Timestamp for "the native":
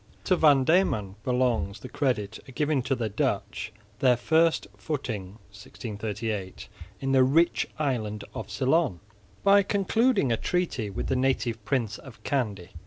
11.05-11.63